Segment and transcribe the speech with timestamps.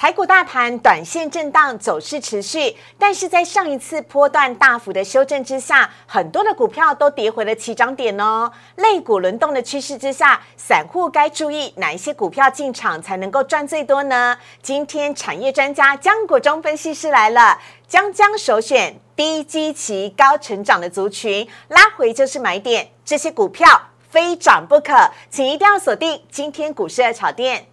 [0.00, 8.50] 台股大盘短线震荡走势持续，但是在上一次波段大幅的修正之下，很多的股票都跌回了起涨点哦。
[8.76, 14.38] 类股轮动的趋势之下，散户该注意哪一些股票进场才能够赚最多呢？
[14.62, 27.66] 今天产业专家江国忠分析师来了，江江首选低基期高成长的族群，拉回就是买点，这些股票非涨不可，请一定要锁定今天股市的炒店。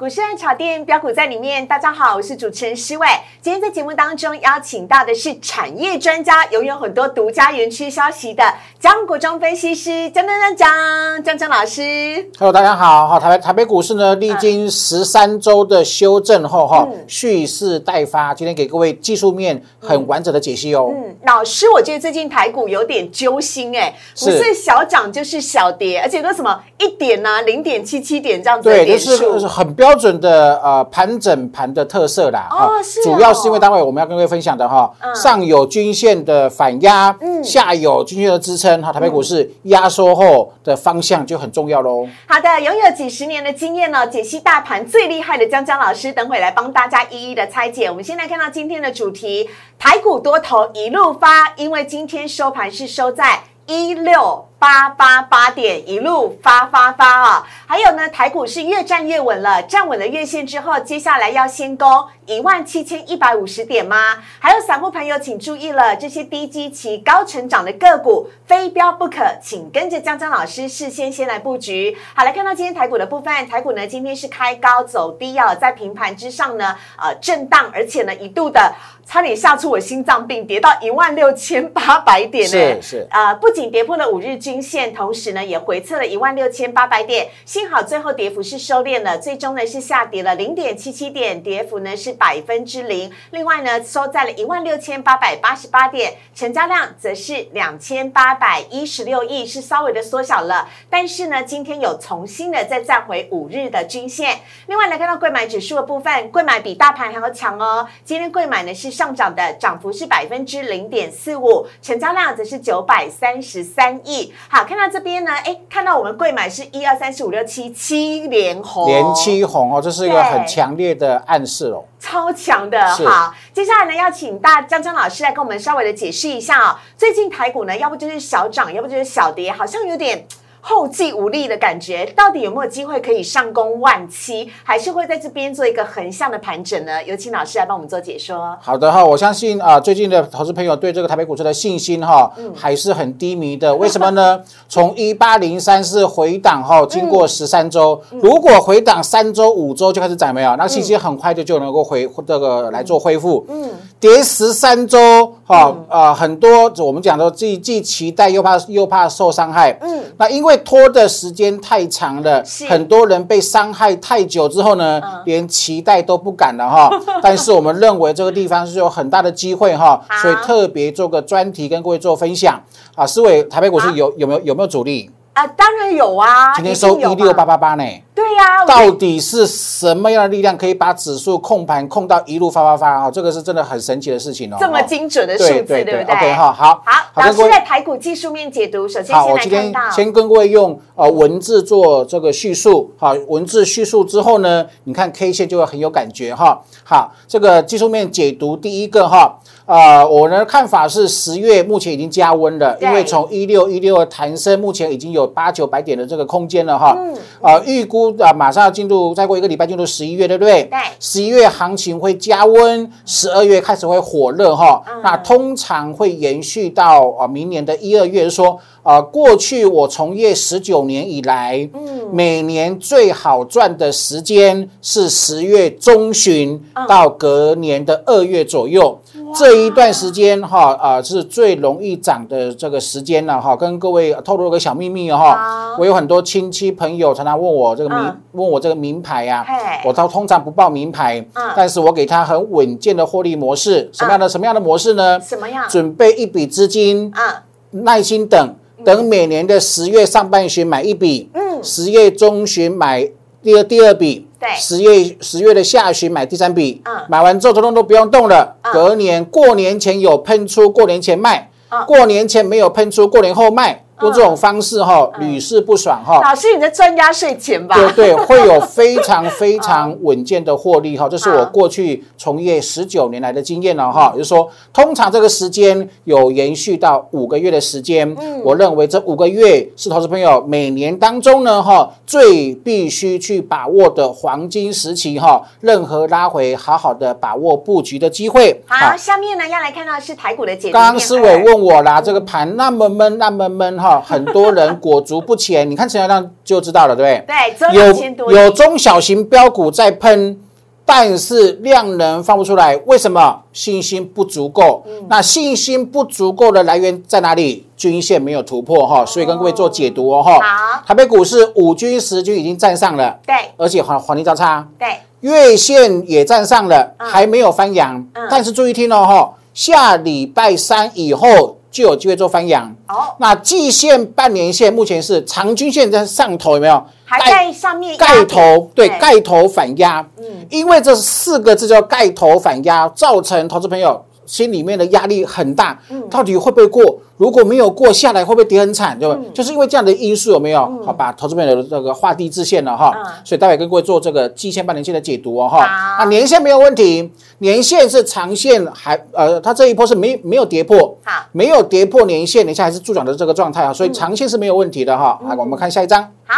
[0.00, 3.06] 股市爱炒店标股在里面，大家好，我是主持人施伟。
[3.42, 8.42] 今天在节目当中邀请到的是产业专家，拥有很多独家园区消息的
[8.78, 12.30] 江国忠分析师，江江江江江江老师。
[12.38, 18.32] Hello，大家好，哈，台北台北股市呢，历经十三周的修正后，哈、嗯蓄势待发。
[18.32, 20.90] 今天给各位技术面很完整的解析哦。
[20.94, 29.38] 嗯，老师，我觉得最近台股有点揪心哎，不是是小涨就是小跌，而且都什么一点呐、零点七七点这样子的对，点就。
[29.38, 32.48] 是很标准的呃盘整盘的特色啦。
[32.50, 32.70] 哦
[33.02, 42.06] 主要是因为待会我们要跟各位分享的哈，嗯上有均线的反压，嗯下有均线的支撑，哈，台北股市压缩后的方向就很重要喽。
[42.26, 47.88] 好的，拥有几十年的经验呢，解析大盘最厉害的江江老师，等会来帮大家一一的拆解。
[47.90, 54.46] 我们先来看到今天的主题，台股多头一路发，因为今天收盘是收在一六。
[54.60, 57.46] 八八八点一路发发发啊！
[57.66, 64.18] 还有呢，台股是越站越稳了，站稳了月线之后，接下来要先攻一万七千一百五十点吗？
[64.38, 71.96] 还有散户朋友请注意了，这些低基期高成长的个股非标不可，请跟着江江老师事先先来布局。
[72.14, 78.74] 好，来看到今天台股的部分，台股呢今天是开高走低啊，在平盘之上呢，呃震荡，而且呢一度的
[79.10, 82.80] 差点吓出我心脏病，跌到一万六千八百点呢。
[82.80, 93.10] 是是呃，不仅跌破了五日均线，同时呢也回测了一万六千八百点，幸好最后跌幅是收敛了，最终呢是下跌了零点七七点，跌幅呢是百分之零。
[93.32, 104.38] 另外呢收在了一万六千八百八十八点，成交量则是两千八百一十六亿，是稍微的缩小了，但是呢今天有重新的再站回五日的均线。
[104.68, 114.30] 另外来看到贵买指数的部分，贵买比大盘还要强哦，今天贵买呢是上涨的，涨幅是百分之零点四五，成交量则是九百三十三亿。
[114.46, 121.82] 好，看到这边呢，哎，看到我们贵买是一二三四五六七七连红，连七红哦，这是一个很强烈的暗示哦。
[121.98, 122.94] 超强的。
[122.94, 126.76] 是好，接下来呢，要请大江江老师来跟我们稍微的解释一下哦。
[126.98, 130.26] 最近台股呢，要不就是小涨，要不就是小跌，好像有点。
[130.60, 137.02] 后继无力的感觉，到底有没有机会可以上攻万七，还是会在这边做一个横向的盘整呢？
[137.04, 138.56] 有请老师来帮我们做解说。
[138.60, 143.74] 好的哈，我相信啊、最近的投资朋友对这个台北股市的信心哈、还是很低迷的。
[143.74, 144.40] 为什么呢？
[144.68, 150.54] 从一八零三四回档后，经过十三周，如果回档三周、五周就开始涨，没有？
[150.56, 153.44] 那信心很快就就能够回这个来做恢复。
[153.48, 159.76] 嗯，跌十三周哈，啊，很多我们讲的既既期待又怕又怕受伤害。
[159.80, 166.90] 嗯，那因为拖的时间太长了，很多人被伤害太久之后呢，连期待都不敢了哈。
[167.22, 172.62] 但是我们认为这个地方是有很大的机会哈，所以特别做个专题跟各位做分享
[172.94, 173.06] 啊。
[173.06, 175.10] 思伟，台北股市有有没有有没有主力？
[175.32, 177.84] 啊，当然有啊，今天收一六八，八八呢。
[178.12, 183.10] 对呀、我到底是什么样的力量可以把指数控盘控到一路发发发啊？
[183.10, 184.56] 这个是真的很神奇的事情哦。
[184.60, 196.60] 这么哦精准的数字，对不对 OK 哈，好，好，老师在台股技术面解读，首先好，先来看到，先跟各位用呃文字做这个叙述，好，文字叙述之后呢，你看 K 线就会很有感觉哈。
[196.84, 199.38] 好，这个技术面解读第一个哈，
[199.70, 206.92] 呃，我的看法是十月目前已经加温了，因为从一六一六的弹升，目前已经有八九百点的这个空间了哈。
[206.98, 210.64] 嗯呃，预估啊、马上要进入，再过一个礼拜进入十一月，对不对？
[210.64, 214.82] 对十一月行情会加温，十二月开始会火热哈。
[214.88, 222.00] 嗯那通常会延续到啊、明年的一二月，说啊、过去我从业十九年以来，嗯。
[222.12, 226.86] 每年最好赚的时间是十月中旬嗯。
[226.88, 228.98] 到隔年的二月左右。
[229.32, 238.20] 这一段时间哈啊、是最容易涨的这个时间了哈，跟各位透露个小秘密哦哈，我有很多亲戚朋友常常问我这个名、嗯。
[238.32, 239.46] 问我这个名牌啊，
[239.84, 241.50] 我都通常不报名牌，嗯。
[241.54, 245.20] 但是我给他很稳健的获利模式，什么样的、什么样的模式呢？
[245.20, 245.64] 什么样？
[245.68, 248.54] 准备一笔资金，嗯，耐心等，
[248.84, 251.62] 等每年的十月上半旬买一笔，嗯。
[251.62, 253.08] 十月中旬买
[253.42, 254.48] 第二第二笔，对。
[254.56, 256.96] 十月十月的下旬买第三笔，嗯。
[257.08, 258.72] 买完之后通通都不用动了，嗯。
[258.72, 261.84] 隔年过年前有喷出，过年前卖，嗯。
[261.86, 266.20] 过年前没有喷出，过年后卖，用这种方式哈，屡试不爽哈。
[266.22, 267.74] 老师，你在赚压岁钱吧？
[267.76, 274.10] 对对，会有非常非常稳健的获利哈， 这是我过去从业十九年来的经验了哈。
[274.14, 288.62] 也就是说，通常这个时间有延续到五个月的时间，我认为这五个月是投资朋友每年当中呢哈最必须去把握的黄金时期哈，任何拉回好好的把握布局的机会。
[288.66, 290.72] 好，下面呢要来看到的是台股的解读。
[290.72, 295.68] 刚刚思伟问我啦，这个盘那么闷，那么闷哈，很多人裹足不前。
[295.70, 297.34] 你看成交量就知道了，对不对？
[297.58, 300.38] 对，有有有中小型标股在喷，
[300.84, 303.40] 但是量能放不出来，为什么？
[303.52, 304.84] 信心不足够。
[304.86, 307.66] 嗯那信心不足够的来源在哪里？
[307.76, 310.34] 均线没有突破哈，所以跟各位做解读哦哈。
[310.34, 314.88] 好台北股市五均、十均已经站上了，对而且黄黄金交叉，对，
[315.20, 317.96] 月线也站上了，嗯还没有翻阳。
[318.14, 322.74] 嗯但是注意听哦哈，下礼拜三以后就有机会做翻阳。
[322.88, 326.84] 哦，那季线、半年线目前是长均线在上头，有没有？
[327.04, 330.06] 还盖在上面压盖头，对，对盖头反压。
[330.18, 335.76] 嗯因为这四个字叫盖头反压，造成投资朋友心里面的压力很大。
[335.90, 337.00] 嗯到底会不会过？
[337.16, 338.98] 如果没有过下来，会不会跌很惨？
[338.98, 339.16] 对吧？
[339.18, 340.60] 嗯就是因为这样的因素，有没有？
[340.84, 342.92] 好，把投资朋友的这个画地自限了哈。
[342.96, 345.58] 嗯所以待会跟各位做这个季线、半年线的解读哦哈。
[345.66, 350.96] 好那年线没有问题，年线是长线还呃，它这一波是没没有跌破。
[351.04, 355.20] 好，没有跌破年线，年线还是助涨的这个状态啊，所以长线是没有问题的哈。
[355.28, 356.02] 来，我们看下一张。
[356.24, 356.34] 好，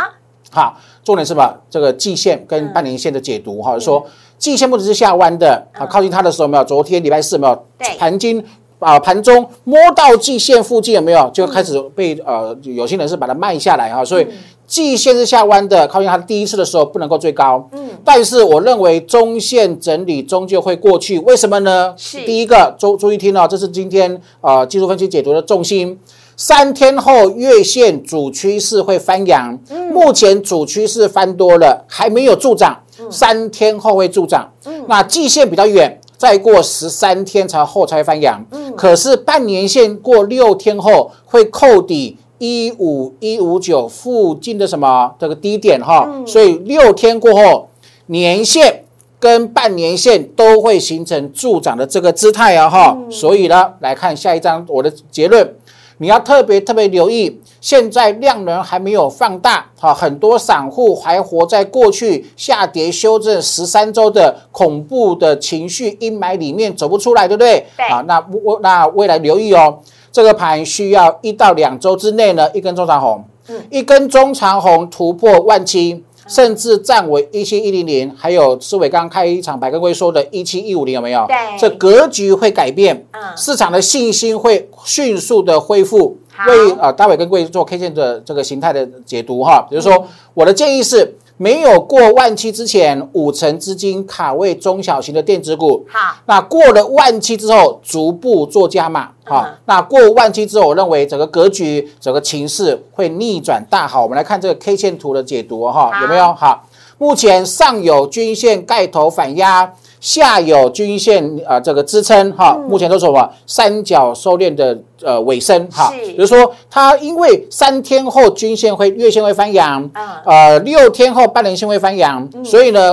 [0.51, 4.05] 好，重点是把这个季线跟半年线的解读哈，说
[4.43, 6.65] 季线目前是下弯的，啊，靠近它的时候有没有？
[6.65, 7.97] 昨天礼拜四有没有对？
[7.97, 8.45] 盘金
[8.81, 11.31] 啊，盘中摸到季线附近有没有？
[11.33, 14.27] 就开始被呃有些人是把它卖下来啊，所以
[14.67, 17.69] 季线是下弯的，靠近它第一次的时候不能够最高。
[17.71, 21.95] 嗯，但是我认为中线整理终究会过去，为什么呢？
[21.97, 25.97] 是第一个，注注意听哦，这是今天呃技术分析解读的重心。
[26.37, 29.59] 三天后月线主趋势会翻阳，
[29.93, 34.51] 目前主趋势翻多了，还没有助涨，三天后会助涨。
[34.89, 38.45] 那季线比较远，再过十三天才后才会翻阳。
[38.77, 47.69] 可是半年线过六天后会扣底一五一五九附近的什么这个低点哈，所以六天过后
[48.07, 48.85] 年线。
[49.23, 55.55] 跟半年线都会形成助涨的这个姿态啊哈，所以呢，来看下一张我的结论，
[56.03, 67.65] 你要特别特别留意，现在量能还没有放大，哈，很多散户还活在过去下跌修正十三周的恐怖的情绪阴霾里面走不出来，对不对？
[67.77, 69.79] 对好，那我那未来留意哦，
[70.11, 73.25] 这个盘需要一到两周之内呢，一根中长红，
[73.71, 76.03] 一根中长红突破万七。
[76.35, 81.27] 甚至站稳一七一零零，还有思伟刚开一场白跟龟说的一七一五零有没有？
[81.29, 86.17] 对这格局会改变，嗯市场的信心会迅速的恢复。
[86.35, 89.67] 好为呃，大伟跟各位做 K 线的这个形态的解读哈。
[89.69, 95.85] 比如嗯说，我的建议是，没有过万七之前，五成资金卡位中小型的电子股。
[95.91, 99.45] 好，那过了万七之后，逐步做加码好。
[99.49, 104.05] 嗯那过万七之后，我认为整个格局、整个情势会逆转大好。
[104.05, 106.33] 我们来看这个 K 线图的解读哈，好有没有？
[106.33, 106.65] 好，
[106.99, 109.73] 目前上有均线盖头反压。
[110.03, 116.13] 下有均线啊、呃这个支撑哈，目前都是什么三角收敛的呃尾声哈，是。
[116.13, 122.93] 比如说它因为三天后均线会月线会翻阳，啊呃六天后半年线会翻阳，所以呢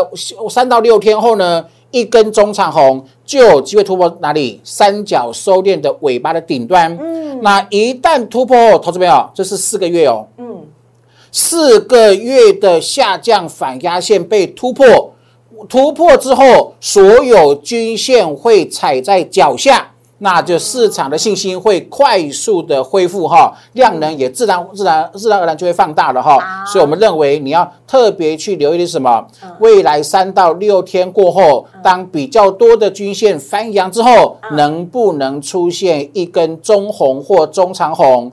[0.49, 7.41] 三到六天后呢一根中长红就有机会突破哪里三角收敛的尾巴的顶端，嗯。
[7.41, 10.61] 那一旦突破后，投资朋友这是四个月哦，嗯，
[11.31, 15.13] 四个月的下降反压线被突破，
[15.67, 26.37] 突破之后，所有均线会踩在脚下，那就市场的信心会快速的恢复哈，量能也自然自然自然而然就会放大了哈。
[26.65, 29.25] 所以我们认为你要特别去留意的是什么？
[29.59, 38.31] 未来三到六天过后，当比较多的均线翻阳之后，能不能出现一根中红或中长红？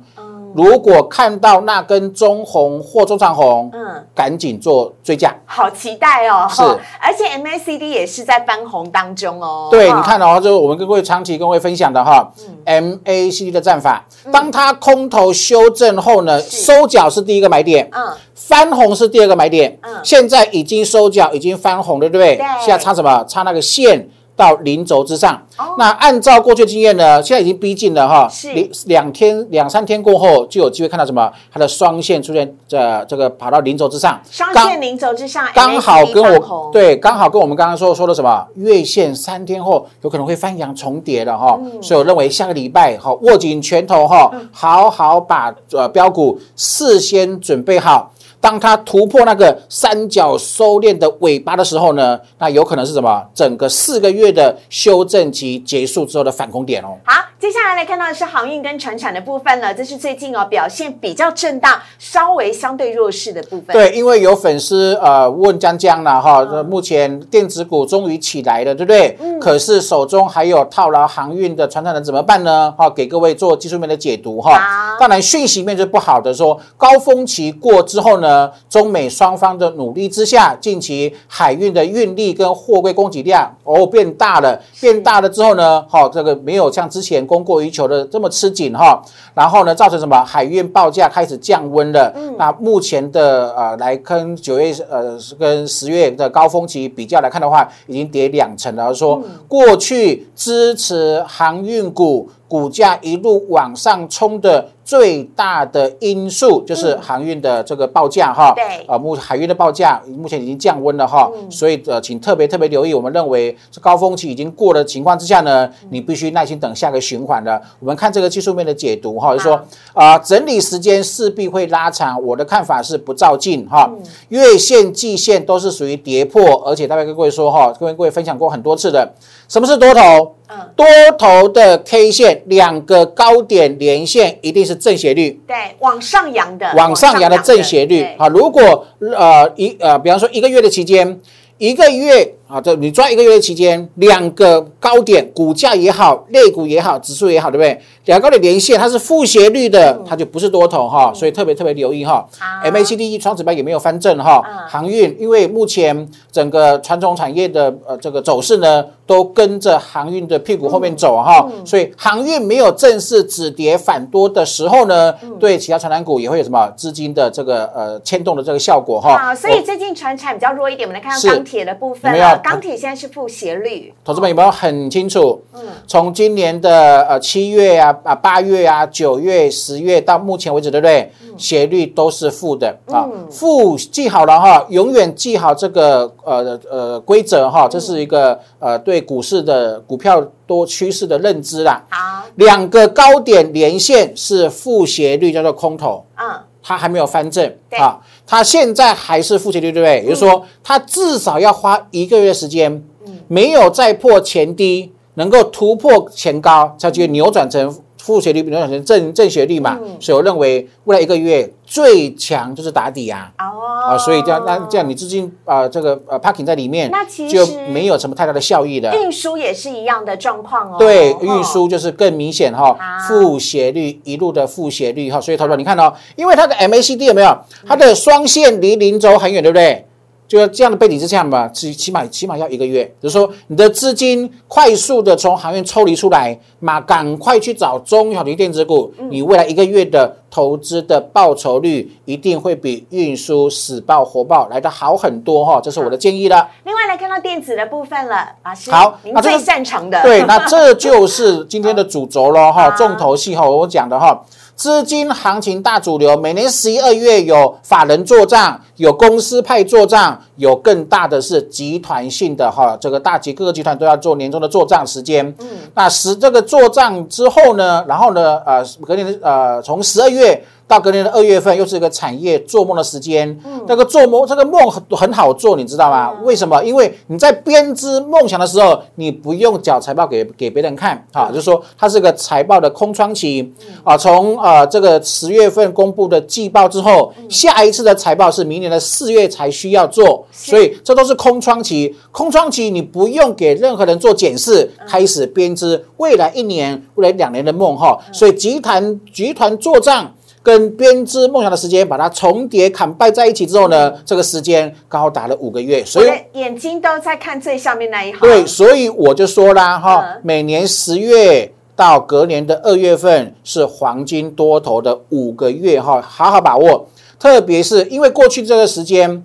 [0.56, 5.34] 如果看到那根中红或中长红，嗯，赶紧做追加。
[5.44, 6.48] 好期待哦！
[6.50, 6.62] 是
[6.98, 9.68] 而且 MACD 也是在翻红当中哦。
[9.70, 12.32] 对，你看哦，就是我们跟各位长期跟各位分享的哈
[12.64, 19.78] ，MACD 的战法，当它空头修正后呢，收脚是第一个买点，嗯，翻红是第二个买点。
[19.82, 22.36] 嗯现在已经收脚，已经翻红了，对不对？
[22.36, 23.24] 对现在差什么？
[23.28, 25.34] 差那个线到零轴之上。
[25.56, 31.30] 哦那按照过去经验呢，现在已经逼近了哈，是两两天两三天过后就有机会看到什么？
[31.52, 48.12] 它的双线出现这这个跑到零轴之上，双线零轴之上，刚好跟我，对，刚好跟我们刚刚说说的什么月线三天后有可能会翻阳重叠的哈，嗯所以我认为下个礼拜哈握紧拳头哈，好好把呃标股事先准备好。
[48.40, 53.24] 当它突破那个三角收敛的尾巴的时候呢，那有可能是什么？
[53.34, 56.96] 整个四个月的修正期结束之后的反攻点哦。
[57.04, 69.18] 好，接下来来看到的是航运跟船产的部分了，这是最近哦表现比较震荡，稍微相对弱势的部分。，对，因为有粉丝呃问江江了哈，这目前电子股终于起来了，对不对？
[69.40, 72.72] 可是手中还有套牢航运的船产人怎么办呢？
[72.76, 74.98] 哈，给各位做技术面的解读哈好。
[74.98, 78.25] 当然讯息面是不好的，说高峰期过之后呢，
[78.68, 89.02] 中美双方的努力之下，近期海运的运力跟货柜供给量哦变大了，变大了之后呢，好，这个没有像之前供过于求的这么吃紧哈，
[89.34, 90.24] 然后呢，造成什么？
[90.24, 92.12] 海运报价开始降温了。
[92.38, 98.92] 那目前的呃来跟九月呃跟十月的高峰期比较来看的话，已经跌两成了。
[98.92, 108.52] 说过去支持航运股股价一路往上冲的最大的因素就是航运的这个报价哈。
[108.54, 112.94] 对啊，目海运的报价目前已经降温了哈，所以呃，请特别特别留意。
[112.94, 117.60] 我们认为这高峰期已经过的情况之下呢，你必须耐心等下个循环了。
[117.80, 119.60] 我们看这个技术面的解读哈，就说
[119.92, 122.22] 啊、整理时间势必会拉长。
[122.22, 123.90] 我的看法是不照进哈，
[124.28, 129.12] 月线、季线都是属于跌破，而且大概跟各位说哈，跟各位分享过很多次的，
[129.48, 130.00] 什么是多头？
[130.48, 130.86] 嗯多
[131.18, 135.40] 头的 K 线两个高点连线一定是正斜率。
[135.46, 141.20] 对，往上扬的，往上扬的正斜率对啊，如果呃一呃，比方说一个月的期间，
[141.58, 147.80] 一个月啊，这你抓一个月的期间，两个高点，股价也好，类股也好，指数也好，对不对？
[148.04, 152.24] 两个高点连线，它是负斜率的，它就不是多头哈，所以特别特别留意哈。
[152.62, 169.16] MACD 双指标也没有翻正哈嗯，航运因为目前整个传统产业的呃这个走势呢，都跟着航运的屁股后面走哈，所以航运没有正式止跌反多的时候呢，对其他传产股也会有什么资金的这个呃牵动的这个效果哈。
[169.16, 172.38] 好，所以最近船产比较弱一点，我们来看是到钢铁的部分有没有了。
[172.38, 175.40] 钢铁现在是负斜率，投资们有没有很清楚？
[175.54, 181.12] 嗯从今年的呃七月啊啊八月啊九月十月到目前为止，对不对？
[181.36, 191.84] 斜率都是负的啊，负记好了哈，永远记好这个呃呃规则哈，这是一个呃对股市的股票多趋势的认知啦。
[191.90, 196.04] 好，两个高点连线是负斜率，叫做空头。
[196.16, 200.02] 嗯，它还没有翻正啊，它现在还是负斜率，对不对？
[200.02, 202.82] 也就是说，它至少要花一个月时间，
[203.28, 207.74] 没有再破前低，能够突破前高，才就扭转成
[208.06, 209.78] 负斜率，扭转成正正斜率嘛。
[209.98, 213.32] 所以我认为未来一个月最强就是打底啊。
[213.38, 218.94] 哦，啊，所以这样那这样你资金啊、这个呃 parking 在里面，那其实就没有什么太大的效益的。
[218.96, 220.76] 运输也是一样的状况哦。
[220.78, 227.36] 对，哦运输就是更明显哈好，负斜率一路的负斜率哈，所以他说你看哦，因为它的 MACD 有没有？
[227.66, 229.84] 它的双线离零轴很远，对不对？
[230.28, 246.48] 就这样的背景之下嘛，起起码起码要一个月，就是说你的资金快速的从行业抽离出来，嘛，赶快去找中小型电子股，你未来一个月的投资的报酬率一定会比运输死报活报来的好很多哈，这是我的建议了。
[246.64, 254.24] 另外来看到电子的部分了，老师，好您最擅长的，对，那这就是今天的 主轴了哈，重头戏哈，我讲的哈。
[254.56, 265.26] 资金行情大主流，每年十一二月有法人做账，有公司派做账，有更大的是集团性的哈，这个大集各个集团都要做年终的做账时间。
[265.40, 273.38] 嗯，那十这个做账之后呢，然后呢，呃，隔年的呃，从十二月到隔年的二月份，又是一个产业做梦的时间。
[273.68, 276.12] 那个做梦，这个梦很很好做，你知道吗？
[276.24, 276.60] 为什么？
[276.64, 283.52] 因为你在编织梦想的时候，你不用缴财报给给别人看啊，就是说它是个财报的空窗期
[283.84, 283.96] 啊。
[283.96, 291.94] 从呃这个十月份公布的季报之后，下一次的财报是明年的四月才需要做，所以这都是空窗期。
[292.10, 297.96] 空窗期你不用给任何人做检视，开始编织未来一年、未来两年的梦哈。
[298.12, 300.12] 所以集团集团做账。
[300.46, 308.20] 跟编织梦想的时间把它重叠砍败在一起之后呢，这个时间高达了五个月，所以眼睛都在看最下面那一行。
[308.20, 316.86] 对，所以我就说啦哈嗯，每年十月到隔年的二月份是黄金多头的五个月哈，好好把握。
[317.18, 319.24] 特别是因为过去这个时间，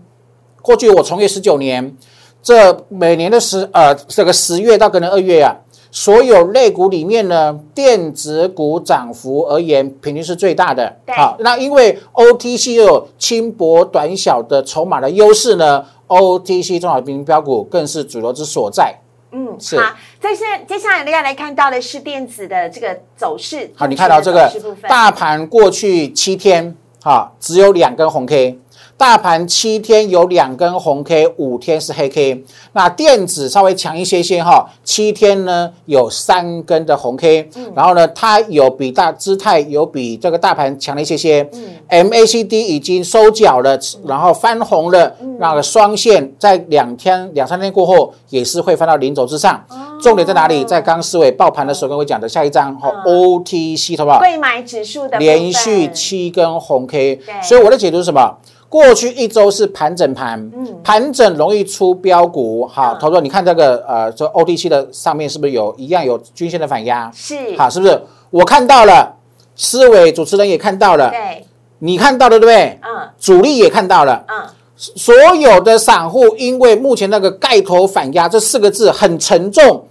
[0.63, 1.96] 过去我从业十九年，
[2.42, 5.56] 这每年的十呃这个十月到隔年二月啊，
[5.91, 10.95] 所有类股里面呢，电子股涨幅而言，平均是最大的。
[11.05, 18.95] 对好，那因为 OTC 又有轻薄短小的筹码的优势呢，OTC 中小型标股更是主流之所在。
[19.33, 23.69] 嗯，是好，在现在接下来要来看到的是电子的这个走势。
[23.75, 24.50] 好，你看到这个
[24.88, 28.57] 大盘过去七天，哈，只有两根红 K。
[29.01, 32.43] 大盘七天有两根红 K，五天是黑 K。
[32.74, 41.43] 那电子稍微强一些些哈，七天呢有三根的红 K，、然后呢它有比大姿态有比这个大盘强了一些些。
[41.89, 49.65] MACD 已经收脚了，然后翻红了，那个双线在两天两三天过后也是会翻到零轴之上。
[50.00, 50.63] 重点在哪里？
[50.63, 54.20] 在刚思维爆盘的时候跟我讲的下一张哈、OTC 好不好？
[54.20, 58.38] 贵买指数的连续七根红 K，所以我的解读是什么？
[58.72, 60.50] 过去一周是盘整盘，
[60.82, 62.66] 盘整容易出标股。
[62.66, 62.98] 好，嗯。
[63.01, 67.12] 投资你看这个呃，这 OTC 的上面是不是有一样有均线的反压？
[67.13, 67.36] 是。
[67.58, 68.01] 好，是不是？
[68.30, 69.13] 我看到了，
[69.58, 71.46] 思维主持人也看到了，对，
[71.80, 72.80] 你看到了对不对？
[72.82, 73.10] 嗯。
[73.20, 79.86] 主力也看到了，嗯，所有的散户因为目前那个盖头反压这四个字很沉重，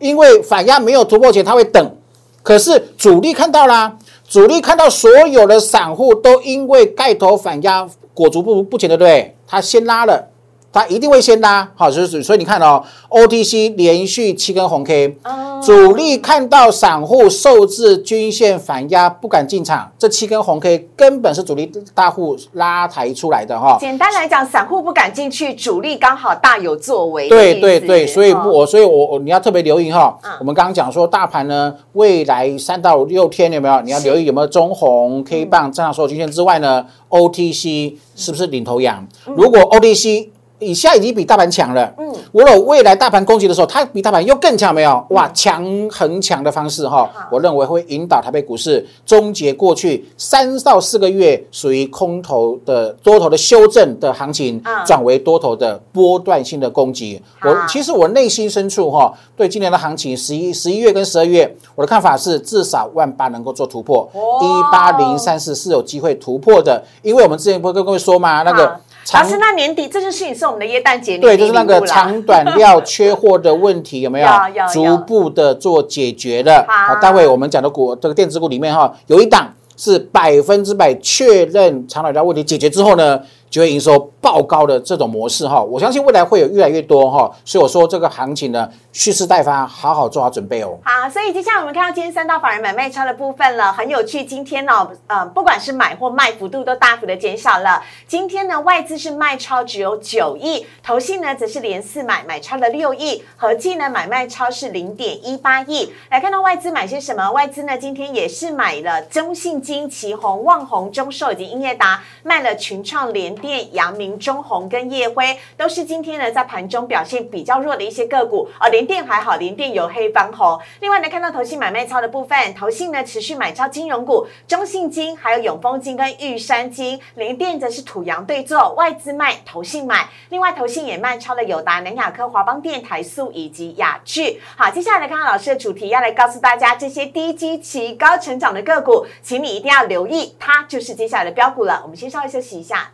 [0.00, 1.96] 因为反压没有突破前他会等，
[2.42, 3.96] 可是主力看到啦，
[4.28, 9.36] 主力看到所有的散户都因为盖头反压裹足不不前，对不对？
[9.46, 10.30] 他先拉了。
[10.74, 27.54] 他一定会先拉，好，就是所以你看哦，OTC 连续七根红 K，哦主力看到散户受制均线反压不敢进场，这七根红 K 根本是主力大户拉抬出来的哈、简单来讲，散户不敢进去，主力刚好大有作为的对。
[27.60, 30.32] 对对，所以哦我所以我我你要特别留意哈嗯。
[30.40, 33.80] 我们刚刚讲说大盘呢，未来三到六天有没有？
[33.82, 39.06] 你要留意有没有中红 K 棒站上所有均线之外呢？OTC 是不是领头羊？
[39.24, 40.28] 如果 OTC
[40.60, 45.04] 以下已经比大盘强了，嗯，如果未来大盘攻击的时候，它比大盘又更强，没有？
[45.10, 57.20] 哇，强横强的方式哈，我认为会引导台北股市终结过去三到四个月属于空头的多头的修正的行情嗯，转为多头的波段性的攻击。
[57.42, 68.80] 我其实我内心深处哈，对今年的行情，十一十一月跟十二月，我的看法是至少万八能够做突破，哦一八零三四是有机会突破的，因为我们之前不是跟各位说嘛，那个
[69.12, 74.28] 老师，那年底这件事情是我们的耶诞节对，就是那个长短料缺货的问题，有没有？
[74.72, 76.64] 逐步的做解决了？
[76.68, 83.20] 好待会我们讲的股这个电子股里面哈，有一档是百分之百确认长短料问题解决之后呢，
[83.54, 85.62] 就会营收爆高的这种模式哈。
[85.62, 90.76] 我相信未来会有越来越多哈，所以我说这个行情呢蓄势待发，好好做好准备哦。
[90.82, 94.24] 好，所以接下来我们看到今天三道法人买卖超的部分了，很有趣。
[94.24, 97.80] 今天呢，呃，不管是买或卖幅度都大幅的减少了。
[98.08, 105.92] 今天呢，外资是卖超只有九亿，投信呢则是连四买，买超了六亿，合计呢买卖超是零点一八亿。
[106.10, 107.30] 来看到外资买些什么？
[107.30, 118.48] 外资呢今天也是买了中信金、旗宏、旺宏、中寿以及英业达，卖了群创、联电、阳明、中宏跟夜辉，都是今天呢在盘中表现比较弱的一些个股。
[118.58, 120.58] 呃，联电还好，联电有黑翻红。
[120.80, 130.08] 另外呢，看到投信买卖超的部分，投信呢持续买超金融股，中信金、还有永丰金跟玉山金，联电则是土洋对坐，外资卖，投信买。
[130.30, 134.40] 另外，投信也卖超了友达、南亚科、华邦电、台塑以及雅聚。
[134.56, 141.80] 好，接下来来看看老师的主题，要来告诉大家这些低基期、高成长的个股，请你一定要留意，它就是接下来的标股了。
[141.82, 142.93] 我们先稍微休息一下。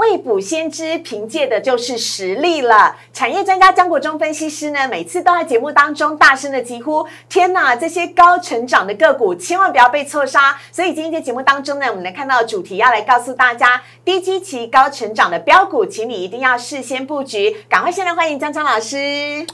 [0.00, 2.96] 未卜先知，凭借的就是实力了。
[3.12, 17.58] 产业专家江国忠分析师呢，每次都在节目当中大声的疾呼：“天哪，这些高成长的个股千万不要被错杀！”所以今天在节目当中呢，我们来看到的主题要来告诉大家，低基期高成长的标股，请你一定要事先布局。
[17.68, 18.96] 赶快先来欢迎张张老师。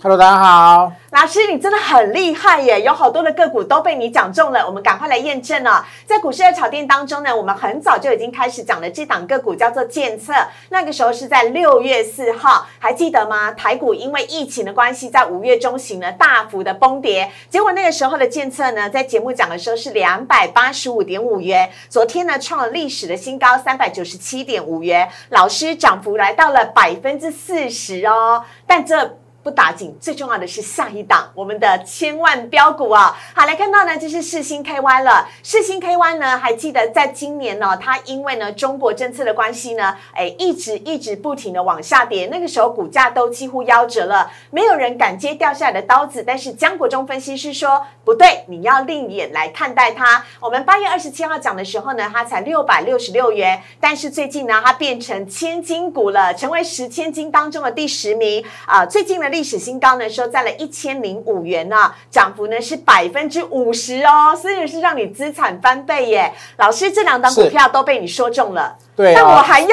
[0.01, 0.93] Hello，大家好。
[1.19, 2.83] 老师，你真的很厉害耶！
[2.83, 5.83] 有好多的个股都被你讲中了，我们赶快来验证哦。
[6.05, 10.35] 在股市的炒店当中呢，我们很早就已经开始讲了这档个股叫做建策，
[10.69, 13.51] 那个时候是在六月四号，还记得吗？
[13.53, 29.17] 台股因为疫情的关系，在五月中旬呢大幅的崩跌，结果那个时候的建策呢，在节目讲的时候是两百八十五点五元，昨天呢创了历史的新高三百九十七点五元，老师涨幅来到了百分之四十哦，但这。
[29.47, 33.17] 不打紧，最重要的是下一档我们的千万标股啊！
[33.33, 35.29] 好，来看到呢，就是世星 KY 了。
[35.45, 46.25] 世星 KY 呢，还记得在今年呢，它因为呢中国政策的关系呢，哎，一直一直不停的往下跌，那个时候股价都几乎夭折了，没有人敢接掉下来的刀子。
[46.27, 50.25] 但是江国忠分析师说不对，你要另眼来看待它。
[50.41, 58.85] 我们八月二十七号讲的时候呢，它才六百六十六元，但是最近呢，它变成千金股了，成为十千金当中的第十名啊！
[58.85, 66.33] 最近的历史新高呢，收在了一千零五元呢，涨幅呢是百分之五十哦，所以是让你资产翻倍耶。
[66.57, 68.79] 老师，这两档股票都被你说中了。
[68.97, 69.69] 对，但我还要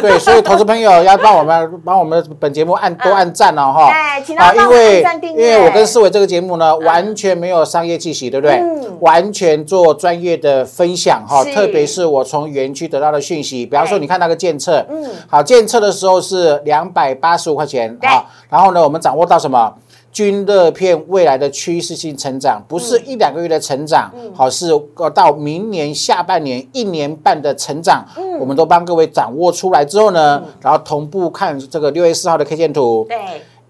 [0.00, 3.90] 对，所以投资朋友要帮我们 帮我们本节目按多按赞哦哈。
[3.90, 5.42] 对，请大家帮我按赞订阅。
[5.42, 8.56] 因为我跟思维这个节目呢，完全没有商业气息，对不对？
[8.56, 8.78] 嗯。
[9.00, 19.72] 完全做专业的分享哈，特别是我从园区得到的讯息，比方说你看那个建测，嗯，好，建测的时候是两百八十五块钱啊，然后呢，我们掌握到什么？
[20.10, 28.04] 均热片未来的趋势性成长，不是一两个月的成长，好是呃到明年下半年一年半的成长，
[28.40, 33.16] 我们都帮各位掌握出来之后呢，然后同步看这个六月四号的 K 线图，对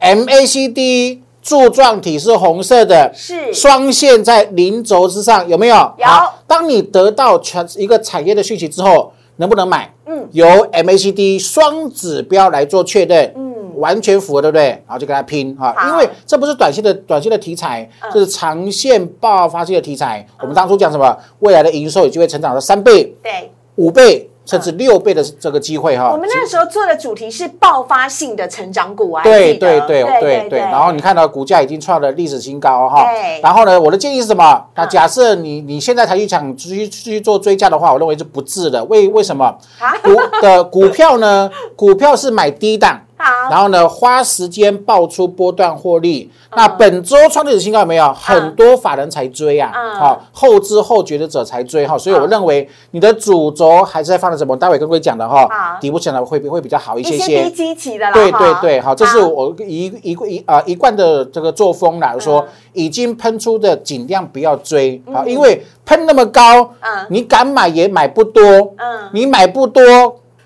[0.00, 3.52] ，MACD 柱状体是红色的，是。
[3.52, 5.76] 双线在零轴之上，有没有？
[5.98, 6.06] 有。
[6.46, 9.92] 当你得到全一个产业的讯息之后，能不能买？
[10.06, 13.34] 嗯，由 MACD 双指标来做确认。
[13.78, 13.88] 嗯。
[13.88, 14.64] 完全符合，对不对？
[14.86, 20.26] 然后就跟他拼哈，因为这不是短线的短线的题材，这是长线爆发性的题材。
[20.40, 21.16] 我们当初讲什么？
[21.38, 26.10] 未来的营收有机会成长到三倍、对五倍甚至六倍的这个机会哈。
[26.10, 30.58] 我们那时候做的主题是爆发性的成长股啊，对对对对对。
[30.58, 33.04] 然后你看到股价已经创了历史新高哈。
[33.42, 34.64] 然后呢，我的建议是什么？
[34.74, 38.82] 那假设你你现在才去想继续继续做追加的话，我认为是不智的。
[38.86, 39.56] 为为什么？
[40.02, 40.10] 股
[40.42, 41.50] 的股票呢？
[41.76, 43.02] 股票是买低档。
[43.50, 46.30] 然后呢，花时间爆出波段获利。
[46.56, 48.12] 那本周创历史新高有没有？
[48.14, 51.96] 很多法人才追啊，好后知后觉的者才追哈。
[51.98, 54.56] 所以我认为你的主轴还是在放在什么？
[54.56, 57.44] 待会跟各位讲的哈，底部起来会会比较好一些些。
[57.44, 58.12] 低基期的啦。
[58.12, 62.14] 对对对，好，这是我一一一啊一贯的这个作风啦。
[62.18, 68.42] 说已经喷出的尽量不要追啊，因为喷那么高，嗯，你敢买也买不多，
[68.76, 69.82] 嗯，你买不多。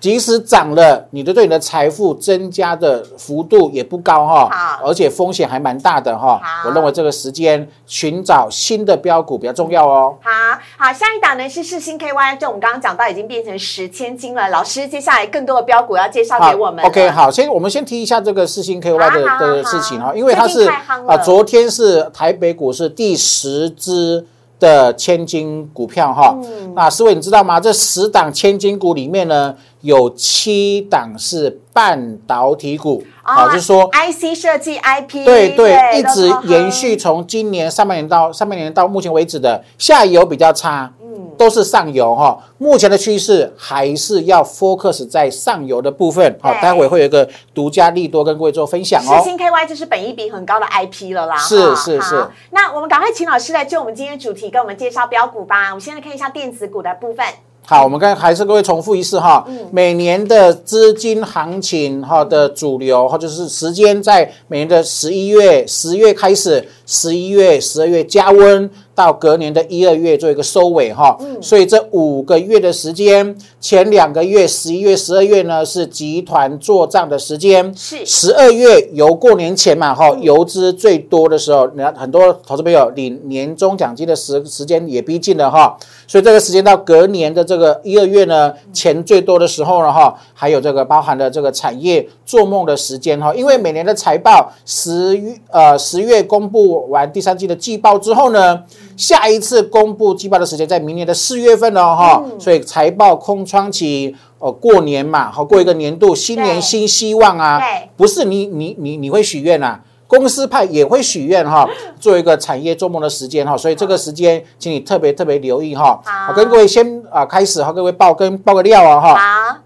[0.03, 6.41] 即使涨了，你的对你的财富增加的幅度也不高哈，好，而且风险还蛮大的哈。
[6.65, 10.17] 我认为这个时间寻找新的标股比较重要哦。
[10.21, 14.49] 好好，下一档呢是世新 KY，就我们刚刚讲到已经变成十千金了。
[14.49, 16.83] 老师，接下来更多的标股要介绍给我们。
[16.83, 20.69] OK，好，先我们先提一下这个世新 KY 的的事情哈，因为它是
[21.07, 24.27] 啊，昨天是台北股市第十支。
[24.59, 26.33] 的千金股票哈，
[26.73, 27.59] 那四位你知道吗？
[27.59, 40.91] 这十档千金股里面呢，有七档是半导体股，啊，就是说 IC 设计 IP，对对，一直延续从今年上半年到上半年到目前为止的下游比较差。
[40.99, 41.03] 嗯
[41.35, 46.37] 都是上游哈，目前的趋势还是要 focus 在上游的部分。
[46.39, 49.17] 好，待会会有一个独家利多跟各位做分享哦。
[49.17, 51.35] 四星 KY 就是本一比很高的 IP 了啦。
[51.35, 52.27] 是是是。
[52.51, 55.69] 那我们赶快请老师来就我们今天主题跟我们介绍标股吧。
[55.69, 57.25] 我们现在看一下电子股的部分。
[57.65, 68.69] 好，我们刚还是各位重复一次哈，每年的资金行情哈的主流或者是时间在每年的十一月、十月开始，十一月、十二月加温。
[68.95, 78.05] 到隔年的一二月做一个收尾哈，所以这五个月的时间，前两个月十一月、十二月呢是集团做账的时间，是。
[78.05, 85.75] 十二月由过年前嘛哈，游资最多的时候，你看很多投资朋友领年终奖金的时时间也逼近了哈，
[86.07, 98.61] 所以这个时间到隔年的这个一二月呢，钱最多的时候了哈，还有这个包含了这个产业做梦的时间哈，因为每年的财报十月呃十月公布完第三季的季报之后呢。
[98.95, 107.59] 下一次公布季报的时间在明年的四月份哦哈，所以财报空窗期，哦，过年嘛，好过一个年度，新年新希望啊，
[107.95, 111.67] 不是你你你你会许愿啊，公司派也会许愿哈，
[111.99, 115.99] 做一个产业做梦的时间哈，所以这个时间请你特别特别留意哈。
[116.03, 119.62] 好，跟各位先啊开始哈，各位报跟报个料啊哈。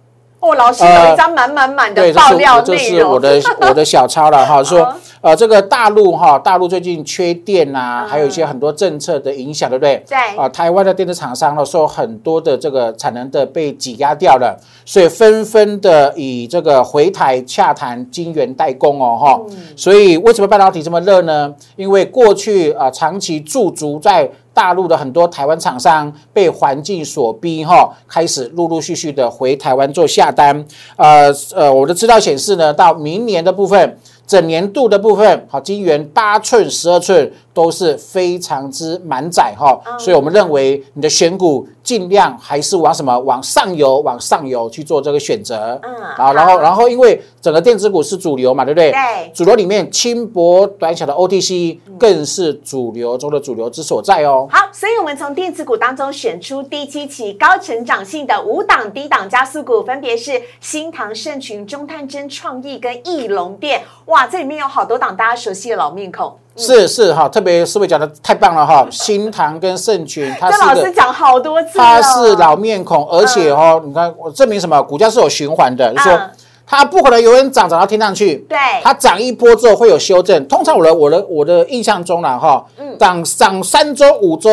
[0.48, 4.94] 好，哦，老师有一张满满满的爆料内容，我的 我的小抄了哈，说。
[5.20, 10.02] 呃，这个大陆哈，大陆最近缺电呐，还有一些很多政策的影响，对不对？
[10.08, 10.38] 对。
[10.38, 14.56] 啊，台湾的电子厂商呢，受很多的这个产能的被挤压掉了，
[14.86, 19.42] 所以纷纷的以这个回台洽谈晶圆代工哦，哈。
[19.76, 21.52] 所以为什么半导体这么热呢？
[21.76, 30.66] 因为过去啊，长期驻足在大陆的很多台湾厂商被环境所逼，哈，开始陆陆续续的回台湾做下单。
[30.96, 34.00] 呃呃，我的资料显示呢，到明年的部分。
[34.26, 48.92] 整年度的部分，好，金元八寸、十二寸都是非常之满载哈，所以我们认为你的选股尽量还是往什么往上游、往上游去做这个选择，嗯啊，然后然后因为整个电子股是主流嘛，对不对？
[48.92, 54.48] 对主流里面轻薄短小的 OTC 更是主流中的主流之所在哦。
[54.52, 63.82] 好，所以我们从电子股当中选出第七期高成长性的五档低档加速股，分别是新唐、盛群、中探针、创意跟翼龙店。
[64.06, 66.38] 哇，这里面有好多档大家熟悉的老面孔。
[66.58, 74.82] 是是哈，特别是位讲的太棒了哈，新唐跟盛群，它这老是个师讲好多次他，是老面孔，而且哦，你看我证明什么？
[74.82, 76.32] 股价是有循环的，就说嗯。
[76.70, 78.58] 它不可能永远涨涨到天上去，对。
[78.84, 80.46] 它涨一波之后会有修正。
[80.50, 82.66] 通常我的我的我的印象中啦哈，
[83.00, 84.50] 涨涨三周、五周、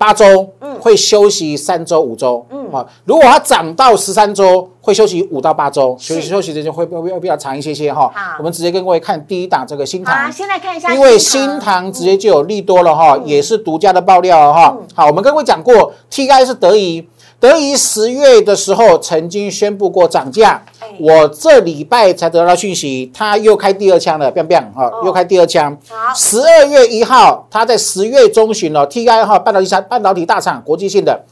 [0.00, 0.80] 八周，嗯。
[0.80, 2.72] 会休息三周、五周，嗯。
[2.72, 8.10] 啊，如果它涨到十三周，会休息五到八周，休息休息时间会会会比较长一些些哈。
[8.14, 8.36] 好。
[8.38, 10.14] 我们直接跟各位看第一档这个新塘。
[10.14, 10.32] 啊，塘。
[10.32, 11.92] 先来看一下，因为新塘。
[11.92, 14.74] 直接就有利多了哈，也是独家的爆料了哈。
[14.94, 17.06] 好，我们跟各位讲过，TI 是德仪，
[17.40, 25.76] 德仪十月的时候曾经宣布过涨价哎，我这礼拜才得到讯息，他又开第二枪了，biang biang 哈，又开第二枪。
[26.14, 31.24] 十二月一号，他在十月中旬哦，TI 哈半导体厂半导体大厂国际性的。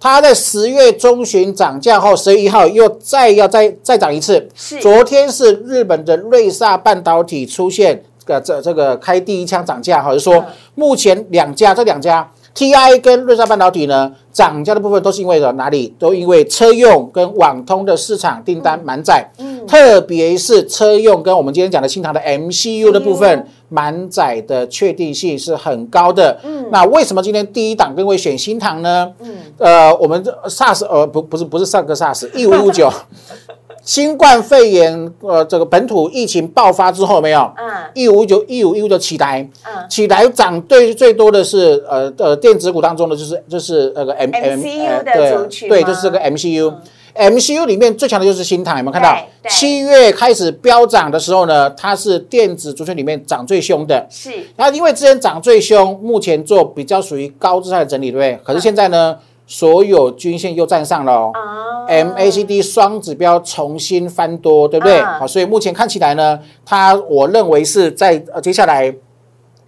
[0.00, 4.48] 他在十月中旬涨价后，十月一号又再要再再涨一次。
[4.54, 15.94] 是昨天是日本的瑞萨半导体出现个这这个开第一枪涨价，好，就是说嗯目前两家这两家 TI 跟瑞萨半导体呢涨价的部分都是因为哪里？
[15.98, 19.30] 都因为车用跟网通的市场订单满载，
[19.66, 23.46] 特别是车用跟我们今天讲的新唐的 MCU 的部分。
[23.72, 29.10] 满载的确定性是很高的，嗯，那为什么今天第一档跟会选新唐呢？
[29.20, 32.92] 嗯，呃，我们这 SARS 呃不不是不是上个 SARS 一五五九，
[33.82, 37.52] 新冠肺炎呃这个本土疫情爆发之后没有？
[37.56, 37.70] 嗯。
[37.94, 39.88] 一五九一五一五就起来，嗯。
[39.88, 45.76] 起来涨最最多的是呃呃电子股当中的就是就是那个 M MCU 的对族群吗？
[45.76, 46.72] 对，就是这个 MCU。
[47.14, 49.14] MCU 里面最强的就是新唐，有没有看到？
[49.46, 54.06] 七月开始飙涨的时候呢，它是电子族群里面涨最凶的。
[54.08, 54.30] 是。
[54.56, 58.40] 然后因为之前涨最凶，目前做比较属于高姿态的整理，对不对？
[58.42, 59.18] 可是现在呢，
[59.52, 61.30] 所有均线又站上了哦。
[61.34, 64.98] 啊 MACD 双指标重新翻多，对不对？
[65.00, 68.94] 嗯好，所以目前看起来呢，它我认为是在呃接下来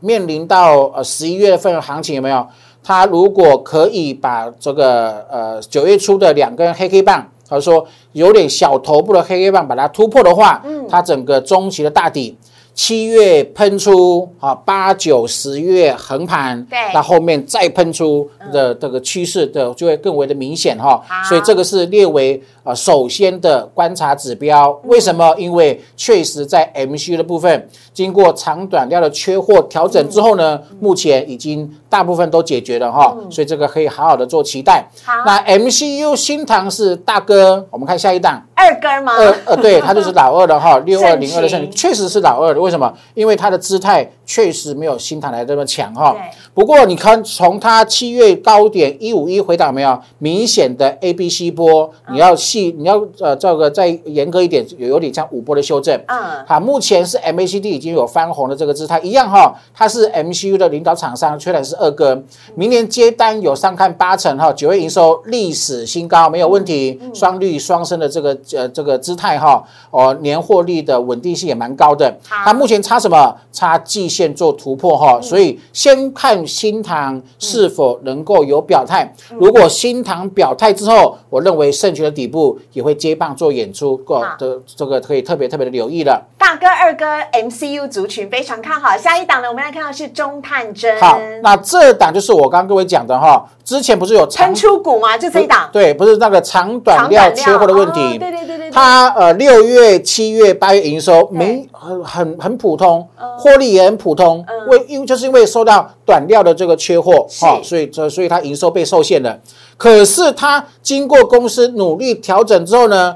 [0.00, 2.46] 面临到呃十一月份的行情有没有？
[2.82, 12.38] 它如果可以把这个呃九月初的两根黑 K 棒，或者说有点小头部的黑 K 棒把它突破的话，嗯它整个中期的大底。
[12.74, 16.76] 七月喷出啊，八九十月横盘，对。
[16.92, 21.00] 那后面再喷出的这个趋势的就会更为的明显哈。
[21.06, 24.70] 好，所以这个是列为啊首先的观察指标。
[24.84, 25.34] 为什么？
[25.38, 34.84] 因为确实在 MCU 的部分，经过长短料的缺货调整之后呢，目前已经大部分都解决了哈，所以这个可以好好的做期待。
[35.04, 38.42] 好那 MCU 新唐是大哥，我们看下一档。
[38.52, 39.12] 二哥吗？
[39.16, 42.60] 二呃，对，他就是老二的哈，六二零二的 确实是老二的。
[42.60, 42.92] 为什么？
[43.14, 46.20] 因为他的姿态确实没有新唐来的这么强哈对。
[46.54, 51.90] 不过你看，从它七月高点一五一回档有没有明显的 A B C 波？
[52.10, 56.00] 你要细，你要呃这个再严格一点，有有点像五波的修正。
[56.06, 62.22] 嗯，好，目前是 MACD 已经有翻红的这个姿态，一样哈，它是 MCU 的领导厂商，虽然是二哥，
[62.54, 72.16] 明年接单有上看八成哈，九月营收历史新高，没有问题，双率双升的这个呃这个姿态哈，哦年获利的稳定性也蛮高的。
[72.28, 73.36] 好它目前差什么？
[73.52, 79.12] 差季线做突破哈，所以先看新塘是否能够有表态。
[79.30, 86.22] 如果新塘表态之后，我认为圣泉的底部也会接棒做演出，过的这个可以特别特别的留意了。
[86.38, 88.96] 大哥、二哥 MCU 族群非常看好。
[88.96, 95.18] 下一档呢，我们来看到是中探针，好，那这档就是我刚刚各位讲的哈，之前不是有长喷出股吗？
[95.18, 98.18] 就这一档，对，不是那个长短料缺货的问题。
[98.18, 103.06] 对对对，它呃六月、七月、八月营收没很很很普通，
[103.38, 104.66] 获利也很普通，嗯。
[104.66, 107.44] 为因为就是因为受到短料的这个缺货是。
[107.44, 109.38] 哈，所以这所以它营收被受限了。
[109.76, 113.14] 可是它经过公司努力调整之后呢，